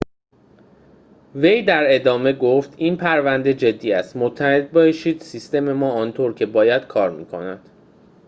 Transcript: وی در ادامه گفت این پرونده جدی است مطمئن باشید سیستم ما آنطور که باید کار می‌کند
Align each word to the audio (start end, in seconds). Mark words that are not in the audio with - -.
وی 1.35 1.63
در 1.65 1.83
ادامه 1.95 2.33
گفت 2.33 2.73
این 2.77 2.97
پرونده 2.97 3.53
جدی 3.53 3.93
است 3.93 4.15
مطمئن 4.15 4.67
باشید 4.67 5.21
سیستم 5.21 5.73
ما 5.73 5.91
آنطور 5.91 6.33
که 6.33 6.45
باید 6.45 6.87
کار 6.87 7.09
می‌کند 7.09 7.69